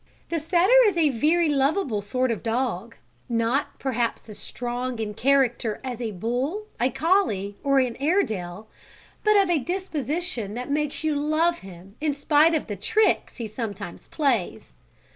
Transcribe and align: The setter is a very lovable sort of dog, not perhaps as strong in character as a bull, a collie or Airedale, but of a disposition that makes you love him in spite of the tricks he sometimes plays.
The 0.29 0.39
setter 0.39 0.73
is 0.87 0.97
a 0.97 1.09
very 1.09 1.47
lovable 1.47 2.01
sort 2.01 2.31
of 2.31 2.41
dog, 2.41 2.95
not 3.29 3.77
perhaps 3.77 4.27
as 4.29 4.39
strong 4.39 4.97
in 4.97 5.13
character 5.13 5.79
as 5.83 6.01
a 6.01 6.09
bull, 6.09 6.65
a 6.79 6.89
collie 6.89 7.55
or 7.63 7.79
Airedale, 7.79 8.67
but 9.23 9.37
of 9.37 9.47
a 9.47 9.59
disposition 9.59 10.55
that 10.55 10.71
makes 10.71 11.03
you 11.03 11.13
love 11.15 11.59
him 11.59 11.97
in 12.01 12.15
spite 12.15 12.55
of 12.55 12.65
the 12.65 12.75
tricks 12.75 13.37
he 13.37 13.45
sometimes 13.45 14.07
plays. 14.07 14.73